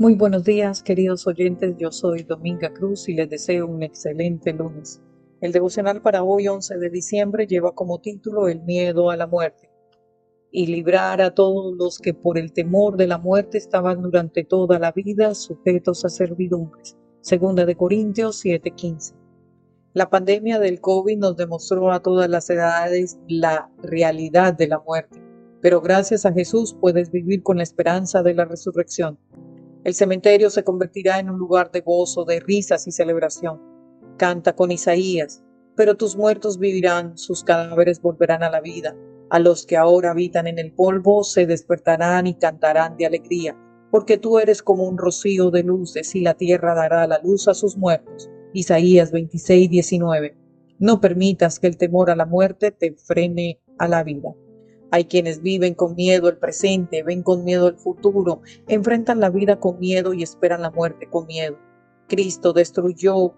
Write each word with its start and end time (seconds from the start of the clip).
Muy 0.00 0.14
buenos 0.14 0.44
días, 0.44 0.82
queridos 0.82 1.26
oyentes. 1.26 1.76
Yo 1.76 1.92
soy 1.92 2.22
Dominga 2.22 2.72
Cruz 2.72 3.06
y 3.10 3.12
les 3.12 3.28
deseo 3.28 3.66
un 3.66 3.82
excelente 3.82 4.50
lunes. 4.54 5.02
El 5.42 5.52
devocional 5.52 6.00
para 6.00 6.22
hoy, 6.22 6.48
11 6.48 6.78
de 6.78 6.88
diciembre, 6.88 7.46
lleva 7.46 7.74
como 7.74 8.00
título 8.00 8.48
El 8.48 8.62
miedo 8.62 9.10
a 9.10 9.18
la 9.18 9.26
muerte 9.26 9.70
y 10.50 10.68
librar 10.68 11.20
a 11.20 11.34
todos 11.34 11.76
los 11.76 11.98
que 11.98 12.14
por 12.14 12.38
el 12.38 12.54
temor 12.54 12.96
de 12.96 13.08
la 13.08 13.18
muerte 13.18 13.58
estaban 13.58 14.00
durante 14.00 14.42
toda 14.42 14.78
la 14.78 14.90
vida 14.90 15.34
sujetos 15.34 16.02
a 16.06 16.08
servidumbres. 16.08 16.96
Segunda 17.20 17.66
de 17.66 17.76
Corintios 17.76 18.42
7:15. 18.42 19.12
La 19.92 20.08
pandemia 20.08 20.58
del 20.58 20.80
COVID 20.80 21.18
nos 21.18 21.36
demostró 21.36 21.92
a 21.92 22.00
todas 22.00 22.30
las 22.30 22.48
edades 22.48 23.18
la 23.28 23.70
realidad 23.82 24.54
de 24.54 24.66
la 24.66 24.78
muerte, 24.78 25.22
pero 25.60 25.82
gracias 25.82 26.24
a 26.24 26.32
Jesús 26.32 26.74
puedes 26.80 27.10
vivir 27.10 27.42
con 27.42 27.58
la 27.58 27.64
esperanza 27.64 28.22
de 28.22 28.32
la 28.32 28.46
resurrección. 28.46 29.18
El 29.82 29.94
cementerio 29.94 30.50
se 30.50 30.62
convertirá 30.62 31.18
en 31.20 31.30
un 31.30 31.38
lugar 31.38 31.70
de 31.70 31.80
gozo, 31.80 32.26
de 32.26 32.40
risas 32.40 32.86
y 32.86 32.92
celebración. 32.92 33.60
Canta 34.18 34.54
con 34.54 34.70
Isaías, 34.70 35.42
pero 35.74 35.96
tus 35.96 36.16
muertos 36.16 36.58
vivirán, 36.58 37.16
sus 37.16 37.42
cadáveres 37.42 38.02
volverán 38.02 38.42
a 38.42 38.50
la 38.50 38.60
vida. 38.60 38.94
A 39.30 39.38
los 39.38 39.64
que 39.64 39.78
ahora 39.78 40.10
habitan 40.10 40.46
en 40.46 40.58
el 40.58 40.72
polvo 40.72 41.24
se 41.24 41.46
despertarán 41.46 42.26
y 42.26 42.34
cantarán 42.34 42.98
de 42.98 43.06
alegría, 43.06 43.56
porque 43.90 44.18
tú 44.18 44.38
eres 44.38 44.62
como 44.62 44.84
un 44.84 44.98
rocío 44.98 45.50
de 45.50 45.62
luces 45.62 46.14
y 46.14 46.20
la 46.20 46.34
tierra 46.34 46.74
dará 46.74 47.06
la 47.06 47.18
luz 47.24 47.48
a 47.48 47.54
sus 47.54 47.78
muertos. 47.78 48.28
Isaías 48.52 49.12
26, 49.12 49.70
19. 49.70 50.36
No 50.78 51.00
permitas 51.00 51.58
que 51.58 51.68
el 51.68 51.78
temor 51.78 52.10
a 52.10 52.16
la 52.16 52.26
muerte 52.26 52.70
te 52.70 52.94
frene 52.96 53.60
a 53.78 53.88
la 53.88 54.04
vida. 54.04 54.34
Hay 54.90 55.04
quienes 55.04 55.42
viven 55.42 55.74
con 55.74 55.94
miedo 55.94 56.28
el 56.28 56.36
presente, 56.36 57.02
ven 57.02 57.22
con 57.22 57.44
miedo 57.44 57.68
el 57.68 57.76
futuro, 57.76 58.42
enfrentan 58.66 59.20
la 59.20 59.30
vida 59.30 59.60
con 59.60 59.78
miedo 59.78 60.14
y 60.14 60.22
esperan 60.22 60.62
la 60.62 60.70
muerte 60.70 61.08
con 61.08 61.26
miedo. 61.26 61.58
Cristo 62.08 62.52
destruyó 62.52 63.34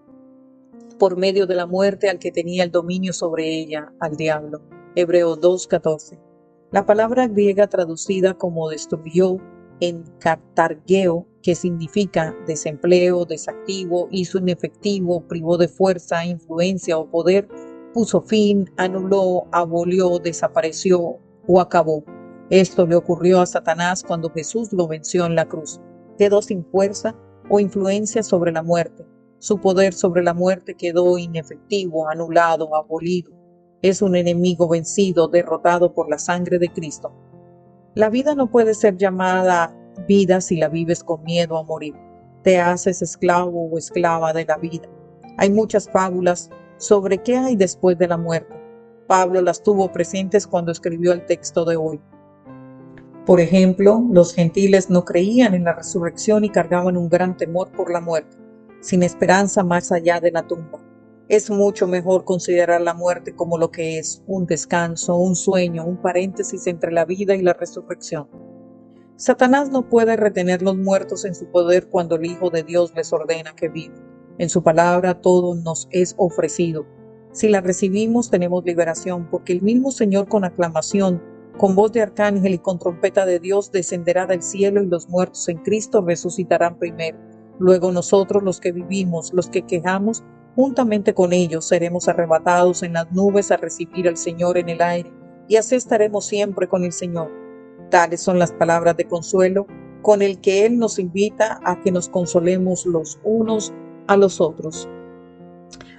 por 0.97 1.17
medio 1.17 1.45
de 1.45 1.55
la 1.55 1.67
muerte 1.67 2.09
al 2.09 2.17
que 2.17 2.31
tenía 2.31 2.63
el 2.63 2.71
dominio 2.71 3.13
sobre 3.13 3.47
ella, 3.47 3.93
al 3.99 4.15
diablo. 4.15 4.61
Hebreos 4.95 5.39
2.14. 5.41 6.19
La 6.71 6.85
palabra 6.85 7.27
griega 7.27 7.67
traducida 7.67 8.33
como 8.33 8.69
destruyó 8.69 9.37
en 9.79 10.03
catargeo, 10.19 11.27
que 11.41 11.55
significa 11.55 12.35
desempleo, 12.47 13.25
desactivo, 13.25 14.07
hizo 14.11 14.37
inefectivo, 14.37 15.27
privó 15.27 15.57
de 15.57 15.67
fuerza, 15.67 16.25
influencia 16.25 16.97
o 16.97 17.09
poder, 17.09 17.47
puso 17.93 18.21
fin, 18.21 18.71
anuló, 18.77 19.45
abolió, 19.51 20.19
desapareció, 20.19 21.19
o 21.47 21.59
acabó. 21.59 22.03
Esto 22.49 22.85
le 22.85 22.95
ocurrió 22.95 23.41
a 23.41 23.45
Satanás 23.45 24.03
cuando 24.03 24.29
Jesús 24.29 24.71
lo 24.73 24.87
venció 24.87 25.25
en 25.25 25.35
la 25.35 25.45
cruz. 25.45 25.79
Quedó 26.17 26.41
sin 26.41 26.65
fuerza 26.65 27.15
o 27.49 27.59
influencia 27.59 28.23
sobre 28.23 28.51
la 28.51 28.63
muerte. 28.63 29.05
Su 29.39 29.59
poder 29.59 29.93
sobre 29.93 30.23
la 30.23 30.33
muerte 30.33 30.75
quedó 30.75 31.17
inefectivo, 31.17 32.07
anulado, 32.09 32.75
abolido. 32.75 33.31
Es 33.81 34.01
un 34.01 34.15
enemigo 34.15 34.69
vencido, 34.69 35.27
derrotado 35.27 35.93
por 35.93 36.09
la 36.09 36.17
sangre 36.17 36.59
de 36.59 36.71
Cristo. 36.71 37.11
La 37.95 38.09
vida 38.09 38.35
no 38.35 38.49
puede 38.49 38.73
ser 38.73 38.97
llamada 38.97 39.75
vida 40.07 40.41
si 40.41 40.57
la 40.57 40.69
vives 40.69 41.03
con 41.03 41.23
miedo 41.23 41.57
a 41.57 41.63
morir. 41.63 41.93
Te 42.43 42.59
haces 42.59 43.01
esclavo 43.01 43.69
o 43.69 43.77
esclava 43.77 44.33
de 44.33 44.45
la 44.45 44.57
vida. 44.57 44.89
Hay 45.37 45.49
muchas 45.49 45.89
fábulas 45.89 46.49
sobre 46.77 47.19
qué 47.19 47.37
hay 47.37 47.55
después 47.55 47.97
de 47.97 48.07
la 48.07 48.17
muerte. 48.17 48.62
Pablo 49.07 49.41
las 49.41 49.63
tuvo 49.63 49.91
presentes 49.91 50.47
cuando 50.47 50.71
escribió 50.71 51.11
el 51.11 51.25
texto 51.25 51.65
de 51.65 51.75
hoy. 51.75 51.99
Por 53.25 53.39
ejemplo, 53.39 54.03
los 54.11 54.33
gentiles 54.33 54.89
no 54.89 55.05
creían 55.05 55.53
en 55.53 55.63
la 55.63 55.73
resurrección 55.73 56.43
y 56.43 56.49
cargaban 56.49 56.97
un 56.97 57.09
gran 57.09 57.37
temor 57.37 57.71
por 57.71 57.91
la 57.91 58.01
muerte, 58.01 58.37
sin 58.81 59.03
esperanza 59.03 59.63
más 59.63 59.91
allá 59.91 60.19
de 60.19 60.31
la 60.31 60.45
tumba. 60.45 60.79
Es 61.29 61.49
mucho 61.49 61.87
mejor 61.87 62.25
considerar 62.25 62.81
la 62.81 62.93
muerte 62.93 63.33
como 63.33 63.57
lo 63.57 63.71
que 63.71 63.97
es, 63.97 64.21
un 64.27 64.45
descanso, 64.45 65.15
un 65.15 65.35
sueño, 65.35 65.85
un 65.85 65.97
paréntesis 65.97 66.67
entre 66.67 66.91
la 66.91 67.05
vida 67.05 67.33
y 67.35 67.41
la 67.41 67.53
resurrección. 67.53 68.27
Satanás 69.15 69.69
no 69.69 69.87
puede 69.87 70.17
retener 70.17 70.61
los 70.61 70.75
muertos 70.75 71.23
en 71.23 71.33
su 71.33 71.45
poder 71.45 71.87
cuando 71.87 72.15
el 72.15 72.25
Hijo 72.25 72.49
de 72.49 72.63
Dios 72.63 72.93
les 72.95 73.13
ordena 73.13 73.55
que 73.55 73.69
vivan. 73.69 74.03
En 74.37 74.49
su 74.49 74.63
palabra 74.63 75.21
todo 75.21 75.55
nos 75.55 75.87
es 75.91 76.13
ofrecido, 76.17 76.85
si 77.33 77.49
la 77.49 77.61
recibimos 77.61 78.29
tenemos 78.29 78.63
liberación, 78.63 79.27
porque 79.29 79.53
el 79.53 79.63
mismo 79.63 79.91
Señor 79.91 80.27
con 80.27 80.45
aclamación, 80.45 81.21
con 81.57 81.75
voz 81.75 81.91
de 81.91 82.01
arcángel 82.01 82.53
y 82.53 82.59
con 82.59 82.77
trompeta 82.77 83.25
de 83.25 83.39
Dios 83.39 83.71
descenderá 83.71 84.27
del 84.27 84.43
cielo 84.43 84.81
y 84.81 84.87
los 84.87 85.09
muertos 85.09 85.49
en 85.49 85.57
Cristo 85.57 86.01
resucitarán 86.01 86.77
primero. 86.77 87.17
Luego 87.59 87.91
nosotros 87.91 88.43
los 88.43 88.59
que 88.59 88.71
vivimos, 88.71 89.33
los 89.33 89.49
que 89.49 89.63
quejamos, 89.63 90.23
juntamente 90.55 91.15
con 91.15 91.33
ellos 91.33 91.65
seremos 91.65 92.07
arrebatados 92.07 92.83
en 92.83 92.93
las 92.93 93.11
nubes 93.11 93.51
a 93.51 93.57
recibir 93.57 94.07
al 94.07 94.17
Señor 94.17 94.57
en 94.57 94.69
el 94.69 94.81
aire, 94.81 95.11
y 95.47 95.55
así 95.55 95.75
estaremos 95.75 96.25
siempre 96.25 96.67
con 96.67 96.83
el 96.83 96.91
Señor. 96.91 97.31
Tales 97.89 98.21
son 98.21 98.37
las 98.37 98.51
palabras 98.51 98.95
de 98.95 99.05
consuelo 99.05 99.65
con 100.03 100.21
el 100.21 100.39
que 100.39 100.67
Él 100.67 100.77
nos 100.77 100.99
invita 100.99 101.59
a 101.63 101.81
que 101.81 101.91
nos 101.91 102.09
consolemos 102.09 102.85
los 102.85 103.19
unos 103.23 103.73
a 104.07 104.17
los 104.17 104.39
otros. 104.39 104.87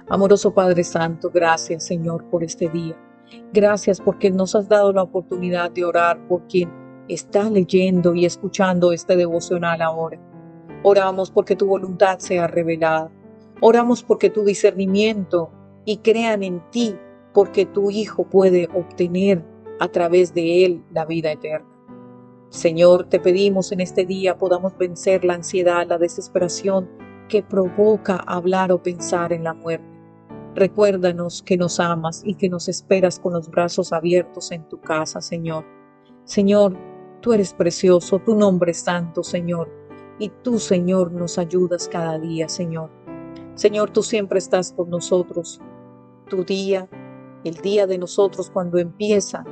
Amoroso 0.07 0.53
Padre 0.53 0.83
Santo, 0.83 1.31
gracias 1.33 1.87
Señor 1.87 2.23
por 2.25 2.43
este 2.43 2.69
día. 2.69 2.95
Gracias 3.51 3.99
porque 3.99 4.29
nos 4.29 4.53
has 4.53 4.69
dado 4.69 4.93
la 4.93 5.01
oportunidad 5.01 5.71
de 5.71 5.83
orar 5.83 6.27
por 6.27 6.45
quien 6.45 6.71
está 7.07 7.49
leyendo 7.49 8.13
y 8.13 8.25
escuchando 8.25 8.91
este 8.91 9.15
devocional 9.15 9.81
ahora. 9.81 10.19
Oramos 10.83 11.31
porque 11.31 11.55
tu 11.55 11.65
voluntad 11.65 12.19
sea 12.19 12.45
revelada. 12.45 13.11
Oramos 13.61 14.03
porque 14.03 14.29
tu 14.29 14.45
discernimiento 14.45 15.49
y 15.85 15.97
crean 15.97 16.43
en 16.43 16.61
ti 16.69 16.95
porque 17.33 17.65
tu 17.65 17.89
Hijo 17.89 18.25
puede 18.25 18.69
obtener 18.75 19.43
a 19.79 19.87
través 19.87 20.35
de 20.35 20.65
él 20.65 20.83
la 20.91 21.05
vida 21.05 21.31
eterna. 21.31 21.67
Señor, 22.49 23.09
te 23.09 23.19
pedimos 23.19 23.71
en 23.71 23.81
este 23.81 24.05
día 24.05 24.37
podamos 24.37 24.77
vencer 24.77 25.25
la 25.25 25.33
ansiedad, 25.33 25.87
la 25.87 25.97
desesperación 25.97 26.87
que 27.27 27.41
provoca 27.41 28.17
hablar 28.17 28.71
o 28.71 28.83
pensar 28.83 29.33
en 29.33 29.43
la 29.43 29.55
muerte. 29.55 29.94
Recuérdanos 30.55 31.43
que 31.43 31.57
nos 31.57 31.81
amas 31.81 32.21
y 32.23 32.35
que 32.35 32.47
nos 32.47 32.69
esperas 32.69 33.19
con 33.19 33.33
los 33.33 33.49
brazos 33.49 33.91
abiertos 33.91 34.53
en 34.53 34.63
tu 34.69 34.79
casa, 34.79 35.19
Señor. 35.19 35.65
Señor, 36.23 36.77
tú 37.19 37.33
eres 37.33 37.53
precioso, 37.53 38.19
tu 38.19 38.35
nombre 38.35 38.71
es 38.71 38.77
santo, 38.77 39.21
Señor, 39.21 39.69
y 40.17 40.29
tú, 40.43 40.57
Señor, 40.59 41.11
nos 41.11 41.37
ayudas 41.37 41.89
cada 41.89 42.17
día, 42.19 42.47
Señor. 42.47 42.89
Señor, 43.55 43.89
tú 43.89 44.01
siempre 44.01 44.39
estás 44.39 44.71
con 44.71 44.89
nosotros. 44.89 45.59
Tu 46.29 46.45
día, 46.45 46.87
el 47.43 47.55
día 47.55 47.85
de 47.85 47.97
nosotros 47.97 48.49
cuando 48.49 48.77
empieza 48.77 49.43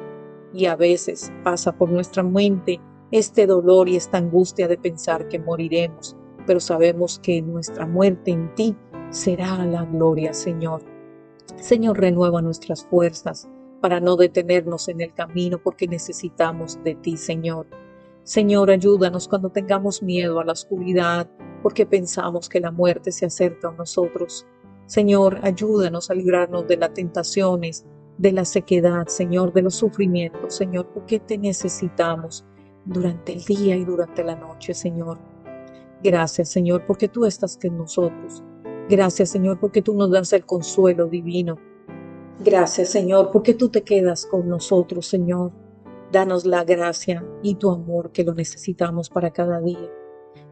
y 0.54 0.68
a 0.68 0.78
veces 0.78 1.34
pasa 1.44 1.74
por 1.74 1.90
nuestra 1.90 2.24
mente 2.24 2.80
este 3.12 3.46
dolor 3.46 3.90
y 3.90 3.98
esta 3.98 4.20
angustia 4.20 4.70
de 4.70 4.78
pensar 4.78 5.28
que 5.28 5.38
moriremos, 5.38 6.16
pero 6.48 6.62
sabemos 6.62 7.20
que 7.20 7.42
nuestra 7.42 7.86
muerte 7.86 8.32
en 8.32 8.56
ti 8.56 8.74
será 9.10 9.66
la 9.66 9.84
gloria, 9.84 10.34
Señor. 10.34 10.93
Señor, 11.58 12.00
renueva 12.00 12.42
nuestras 12.42 12.84
fuerzas 12.86 13.48
para 13.82 14.00
no 14.00 14.16
detenernos 14.16 14.88
en 14.88 15.02
el 15.02 15.14
camino 15.14 15.58
porque 15.58 15.88
necesitamos 15.88 16.82
de 16.84 16.96
ti, 16.96 17.18
Señor. 17.18 17.68
Señor, 18.24 18.72
ayúdanos 18.72 19.28
cuando 19.28 19.50
tengamos 19.50 20.02
miedo 20.02 20.40
a 20.40 20.46
la 20.46 20.54
oscuridad 20.54 21.30
porque 21.62 21.86
pensamos 21.86 22.48
que 22.48 22.62
la 22.62 22.72
muerte 22.72 23.12
se 23.12 23.26
acerca 23.26 23.70
a 23.70 23.74
nosotros. 23.74 24.46
Señor, 24.86 25.40
ayúdanos 25.44 26.10
a 26.10 26.14
librarnos 26.14 26.68
de 26.68 26.78
las 26.78 26.94
tentaciones, 26.94 27.86
de 28.18 28.32
la 28.32 28.46
sequedad, 28.46 29.08
Señor, 29.08 29.52
de 29.52 29.64
los 29.64 29.76
sufrimientos, 29.76 30.56
Señor, 30.56 30.88
porque 30.94 31.20
te 31.20 31.38
necesitamos 31.38 32.46
durante 32.86 33.34
el 33.34 33.44
día 33.44 33.76
y 33.76 33.86
durante 33.86 34.24
la 34.24 34.36
noche, 34.36 34.74
Señor. 34.74 35.18
Gracias, 36.04 36.50
Señor, 36.50 36.86
porque 36.86 37.08
tú 37.08 37.26
estás 37.26 37.58
con 37.58 37.78
nosotros. 37.78 38.44
Gracias 38.90 39.30
Señor 39.30 39.60
porque 39.60 39.82
tú 39.82 39.94
nos 39.94 40.12
das 40.12 40.34
el 40.34 40.46
consuelo 40.46 41.08
divino. 41.08 41.58
Gracias 42.44 42.90
Señor 42.90 43.32
porque 43.32 43.54
tú 43.54 43.70
te 43.70 43.84
quedas 43.84 44.26
con 44.26 44.50
nosotros 44.50 45.08
Señor. 45.08 45.52
Danos 46.12 46.46
la 46.46 46.64
gracia 46.66 47.26
y 47.42 47.56
tu 47.56 47.72
amor 47.72 48.12
que 48.12 48.26
lo 48.26 48.34
necesitamos 48.34 49.10
para 49.10 49.32
cada 49.32 49.62
día. 49.62 49.90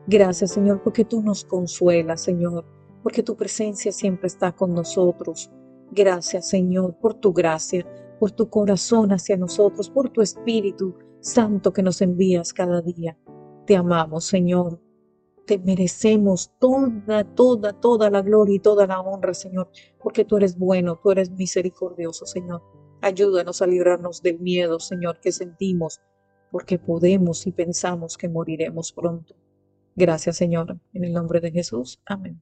Gracias 0.08 0.52
Señor 0.52 0.82
porque 0.82 1.04
tú 1.04 1.22
nos 1.22 1.44
consuelas 1.44 2.22
Señor, 2.22 2.66
porque 3.04 3.22
tu 3.22 3.36
presencia 3.36 3.92
siempre 3.92 4.28
está 4.28 4.54
con 4.54 4.74
nosotros. 4.74 5.52
Gracias 5.92 6.48
Señor 6.48 6.96
por 7.02 7.16
tu 7.16 7.34
gracia, 7.34 7.86
por 8.18 8.32
tu 8.32 8.50
corazón 8.50 9.12
hacia 9.12 9.36
nosotros, 9.36 9.90
por 9.90 10.10
tu 10.10 10.22
Espíritu 10.22 10.96
Santo 11.20 11.74
que 11.74 11.84
nos 11.84 12.02
envías 12.02 12.54
cada 12.54 12.82
día. 12.82 13.18
Te 13.68 13.76
amamos 13.76 14.24
Señor 14.24 14.80
te 15.46 15.60
merecemos 15.60 16.52
toda, 16.60 17.24
toda, 17.36 17.74
toda 17.74 18.10
la 18.10 18.22
gloria 18.22 18.56
y 18.56 18.60
toda 18.60 18.88
la 18.88 19.00
honra, 19.00 19.34
Señor, 19.34 19.70
porque 20.00 20.26
tú 20.26 20.38
eres 20.38 20.58
bueno, 20.58 21.00
tú 21.02 21.12
eres 21.12 21.32
misericordioso, 21.32 22.26
Señor. 22.26 22.62
Ayúdanos 23.02 23.62
a 23.62 23.68
librarnos 23.68 24.22
del 24.22 24.40
miedo, 24.40 24.80
Señor, 24.80 25.20
que 25.20 25.32
sentimos, 25.32 26.02
porque 26.52 26.78
podemos 26.78 27.48
y 27.48 27.52
pensamos 27.52 28.18
que 28.18 28.30
moriremos 28.30 28.92
pronto. 28.94 29.36
Gracias, 29.96 30.38
Señor. 30.38 30.78
En 30.94 31.04
el 31.04 31.14
nombre 31.14 31.40
de 31.42 31.52
Jesús. 31.52 32.00
Amén. 32.06 32.42